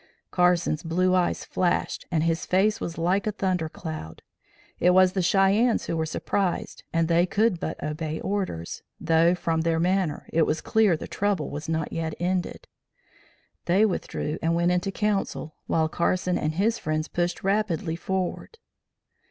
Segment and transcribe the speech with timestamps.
[0.31, 4.23] Carson's blue eyes flashed and his face was like a thunder cloud.
[4.79, 9.61] It was the Cheyennes who were surprised and they could but obey orders, though from
[9.61, 12.67] their manner, it was clear the trouble was not yet ended.
[13.65, 18.57] They withdrew and went into council, while Carson and his friends pushed rapidly forward.